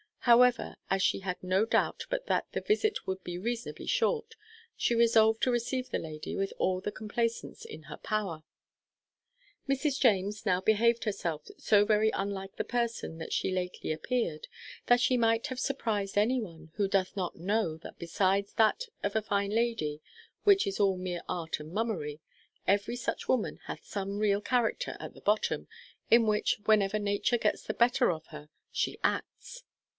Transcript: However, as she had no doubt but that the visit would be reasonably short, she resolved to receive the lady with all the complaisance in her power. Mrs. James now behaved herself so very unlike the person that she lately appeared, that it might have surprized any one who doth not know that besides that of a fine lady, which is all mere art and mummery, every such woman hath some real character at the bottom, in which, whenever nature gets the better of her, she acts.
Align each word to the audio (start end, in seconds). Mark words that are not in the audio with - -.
However, 0.25 0.75
as 0.89 1.01
she 1.03 1.19
had 1.19 1.41
no 1.43 1.65
doubt 1.65 2.05
but 2.09 2.25
that 2.25 2.47
the 2.53 2.61
visit 2.61 3.05
would 3.07 3.23
be 3.23 3.37
reasonably 3.39 3.85
short, 3.87 4.35
she 4.75 4.93
resolved 4.95 5.41
to 5.43 5.51
receive 5.51 5.89
the 5.89 5.99
lady 5.99 6.35
with 6.35 6.53
all 6.59 6.79
the 6.79 6.91
complaisance 6.91 7.65
in 7.65 7.83
her 7.83 7.97
power. 7.97 8.43
Mrs. 9.69 9.99
James 9.99 10.43
now 10.45 10.59
behaved 10.61 11.03
herself 11.03 11.47
so 11.57 11.85
very 11.85 12.09
unlike 12.11 12.55
the 12.55 12.63
person 12.63 13.17
that 13.17 13.33
she 13.33 13.51
lately 13.51 13.91
appeared, 13.91 14.47
that 14.87 15.09
it 15.09 15.17
might 15.17 15.47
have 15.47 15.59
surprized 15.59 16.17
any 16.17 16.39
one 16.39 16.71
who 16.75 16.87
doth 16.87 17.15
not 17.15 17.35
know 17.35 17.77
that 17.77 17.99
besides 17.99 18.53
that 18.53 18.85
of 19.03 19.15
a 19.15 19.21
fine 19.23 19.51
lady, 19.51 20.01
which 20.43 20.65
is 20.67 20.79
all 20.79 20.97
mere 20.97 21.21
art 21.27 21.59
and 21.59 21.73
mummery, 21.73 22.21
every 22.67 22.95
such 22.95 23.27
woman 23.27 23.57
hath 23.65 23.85
some 23.85 24.17
real 24.17 24.41
character 24.41 24.97
at 24.99 25.13
the 25.13 25.21
bottom, 25.21 25.67
in 26.11 26.25
which, 26.25 26.57
whenever 26.65 26.97
nature 26.99 27.37
gets 27.37 27.63
the 27.63 27.73
better 27.73 28.11
of 28.11 28.27
her, 28.27 28.49
she 28.71 28.97
acts. 29.03 29.63